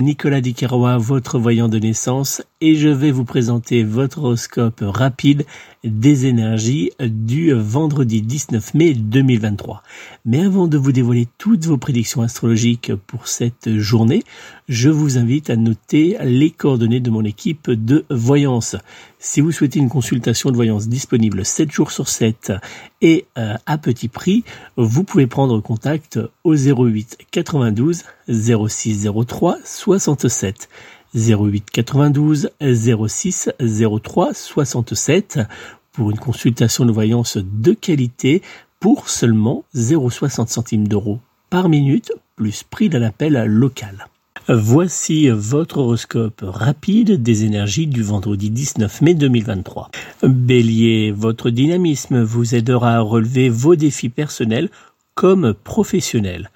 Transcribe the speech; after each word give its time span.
Nicolas 0.00 0.40
Ducarrois, 0.40 0.98
votre 0.98 1.38
voyant 1.38 1.68
de 1.68 1.78
naissance, 1.78 2.42
et 2.60 2.74
je 2.74 2.88
vais 2.88 3.12
vous 3.12 3.24
présenter 3.24 3.84
votre 3.84 4.18
horoscope 4.18 4.80
rapide 4.82 5.46
des 5.84 6.26
énergies 6.26 6.90
du 7.00 7.52
vendredi 7.52 8.22
19 8.22 8.74
mai 8.74 8.94
2023. 8.94 9.82
Mais 10.24 10.42
avant 10.42 10.66
de 10.66 10.78
vous 10.78 10.92
dévoiler 10.92 11.28
toutes 11.38 11.66
vos 11.66 11.76
prédictions 11.76 12.22
astrologiques 12.22 12.94
pour 13.06 13.28
cette 13.28 13.78
journée, 13.78 14.22
je 14.68 14.88
vous 14.88 15.18
invite 15.18 15.50
à 15.50 15.56
noter 15.56 16.16
les 16.22 16.50
coordonnées 16.50 17.00
de 17.00 17.10
mon 17.10 17.24
équipe 17.24 17.70
de 17.70 18.06
voyance. 18.08 18.76
Si 19.18 19.40
vous 19.40 19.52
souhaitez 19.52 19.78
une 19.78 19.88
consultation 19.88 20.50
de 20.50 20.56
voyance 20.56 20.88
disponible 20.88 21.44
7 21.44 21.70
jours 21.70 21.90
sur 21.90 22.08
7 22.08 22.52
et 23.02 23.26
euh, 23.38 23.54
à 23.66 23.78
petit 23.78 24.08
prix, 24.08 24.44
vous 24.76 25.04
pouvez 25.04 25.26
prendre 25.26 25.60
contact 25.60 26.18
au 26.44 26.54
08 26.54 27.18
92 27.30 28.04
06 28.28 29.08
03 29.26 29.58
67. 29.64 30.68
08 31.14 31.70
92 31.70 32.50
06 32.60 33.50
03 34.02 34.34
67 34.34 35.40
pour 35.92 36.10
une 36.10 36.18
consultation 36.18 36.84
de 36.84 36.92
voyance 36.92 37.38
de 37.38 37.72
qualité 37.72 38.42
pour 38.80 39.08
seulement 39.08 39.64
0,60 39.74 40.48
centimes 40.48 40.88
d'euros 40.88 41.20
par 41.50 41.68
minute 41.68 42.12
plus 42.36 42.64
prix 42.64 42.88
d'un 42.88 43.02
appel 43.02 43.44
local. 43.46 44.08
Voici 44.48 45.30
votre 45.30 45.78
horoscope 45.78 46.42
rapide 46.42 47.22
des 47.22 47.44
énergies 47.44 47.86
du 47.86 48.02
vendredi 48.02 48.50
19 48.50 49.00
mai 49.00 49.14
2023. 49.14 49.90
Bélier, 50.22 51.12
votre 51.12 51.48
dynamisme 51.48 52.22
vous 52.22 52.54
aidera 52.54 52.96
à 52.96 53.00
relever 53.00 53.48
vos 53.48 53.74
défis 53.74 54.10
personnels 54.10 54.68
comme 55.14 55.54
professionnels. 55.54 56.50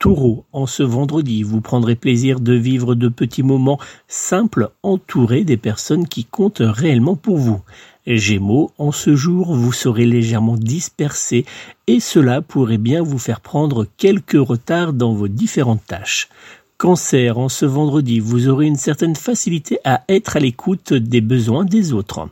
Taureau, 0.00 0.46
en 0.54 0.64
ce 0.64 0.82
vendredi, 0.82 1.42
vous 1.42 1.60
prendrez 1.60 1.94
plaisir 1.94 2.40
de 2.40 2.54
vivre 2.54 2.94
de 2.94 3.08
petits 3.08 3.42
moments 3.42 3.78
simples 4.08 4.70
entourés 4.82 5.44
des 5.44 5.58
personnes 5.58 6.08
qui 6.08 6.24
comptent 6.24 6.62
réellement 6.64 7.16
pour 7.16 7.36
vous. 7.36 7.60
Gémeaux, 8.06 8.70
en 8.78 8.92
ce 8.92 9.14
jour, 9.14 9.54
vous 9.54 9.74
serez 9.74 10.06
légèrement 10.06 10.56
dispersé 10.56 11.44
et 11.86 12.00
cela 12.00 12.40
pourrait 12.40 12.78
bien 12.78 13.02
vous 13.02 13.18
faire 13.18 13.42
prendre 13.42 13.86
quelques 13.98 14.40
retards 14.40 14.94
dans 14.94 15.12
vos 15.12 15.28
différentes 15.28 15.84
tâches. 15.86 16.30
Cancer, 16.78 17.36
en 17.36 17.50
ce 17.50 17.66
vendredi, 17.66 18.20
vous 18.20 18.48
aurez 18.48 18.64
une 18.64 18.76
certaine 18.76 19.16
facilité 19.16 19.80
à 19.84 20.02
être 20.08 20.38
à 20.38 20.40
l'écoute 20.40 20.94
des 20.94 21.20
besoins 21.20 21.66
des 21.66 21.92
autres. 21.92 22.26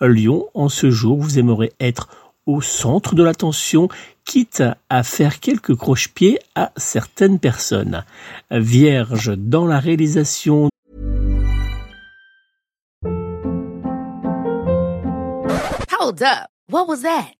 Lion, 0.00 0.46
en 0.54 0.70
ce 0.70 0.90
jour, 0.90 1.20
vous 1.20 1.38
aimerez 1.38 1.74
être 1.80 2.08
au 2.46 2.62
centre 2.62 3.14
de 3.14 3.22
l'attention, 3.22 3.88
quitte 4.30 4.62
à 4.88 5.02
faire 5.02 5.40
quelques 5.40 5.74
croche-pieds 5.74 6.38
à 6.54 6.70
certaines 6.76 7.40
personnes. 7.40 8.04
Vierge, 8.52 9.36
dans 9.36 9.66
la 9.66 9.80
réalisation 9.80 10.68
Hold 15.98 16.22
up. 16.22 16.48
What 16.70 16.86
was 16.86 17.02
that? 17.02 17.39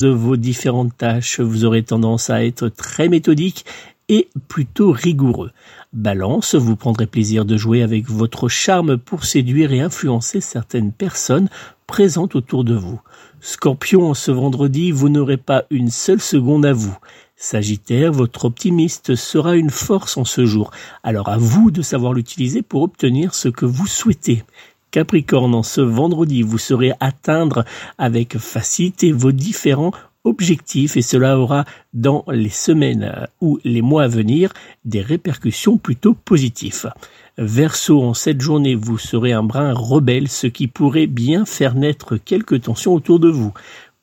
De 0.00 0.08
vos 0.08 0.36
différentes 0.36 0.96
tâches, 0.96 1.40
vous 1.40 1.64
aurez 1.64 1.82
tendance 1.82 2.30
à 2.30 2.44
être 2.44 2.68
très 2.68 3.08
méthodique 3.08 3.66
et 4.08 4.28
plutôt 4.48 4.92
rigoureux. 4.92 5.50
Balance, 5.92 6.54
vous 6.54 6.74
prendrez 6.74 7.06
plaisir 7.06 7.44
de 7.44 7.56
jouer 7.56 7.82
avec 7.82 8.08
votre 8.08 8.48
charme 8.48 8.96
pour 8.96 9.24
séduire 9.24 9.72
et 9.72 9.80
influencer 9.80 10.40
certaines 10.40 10.92
personnes 10.92 11.48
présentes 11.86 12.34
autour 12.34 12.64
de 12.64 12.74
vous. 12.74 13.00
Scorpion, 13.40 14.14
ce 14.14 14.30
vendredi, 14.30 14.90
vous 14.90 15.10
n'aurez 15.10 15.36
pas 15.36 15.64
une 15.70 15.90
seule 15.90 16.20
seconde 16.20 16.64
à 16.64 16.72
vous. 16.72 16.96
Sagittaire, 17.36 18.12
votre 18.12 18.46
optimiste 18.46 19.14
sera 19.16 19.56
une 19.56 19.70
force 19.70 20.16
en 20.16 20.24
ce 20.24 20.46
jour, 20.46 20.70
alors 21.02 21.28
à 21.28 21.38
vous 21.38 21.70
de 21.70 21.82
savoir 21.82 22.12
l'utiliser 22.12 22.62
pour 22.62 22.82
obtenir 22.82 23.34
ce 23.34 23.48
que 23.48 23.64
vous 23.66 23.86
souhaitez. 23.86 24.44
Capricorne, 24.90 25.54
en 25.54 25.62
ce 25.62 25.80
vendredi, 25.80 26.42
vous 26.42 26.58
saurez 26.58 26.92
atteindre 27.00 27.64
avec 27.98 28.38
facilité 28.38 29.12
vos 29.12 29.32
différents 29.32 29.92
objectif 30.24 30.96
et 30.96 31.02
cela 31.02 31.38
aura 31.38 31.64
dans 31.94 32.24
les 32.30 32.50
semaines 32.50 33.26
ou 33.40 33.58
les 33.64 33.82
mois 33.82 34.04
à 34.04 34.08
venir 34.08 34.52
des 34.84 35.00
répercussions 35.00 35.78
plutôt 35.78 36.14
positives. 36.14 36.90
Verseau, 37.38 38.02
en 38.02 38.14
cette 38.14 38.40
journée, 38.40 38.74
vous 38.74 38.98
serez 38.98 39.32
un 39.32 39.42
brin 39.42 39.72
rebelle, 39.72 40.28
ce 40.28 40.46
qui 40.46 40.66
pourrait 40.66 41.06
bien 41.06 41.46
faire 41.46 41.74
naître 41.74 42.16
quelques 42.16 42.62
tensions 42.62 42.94
autour 42.94 43.18
de 43.18 43.28
vous. 43.28 43.52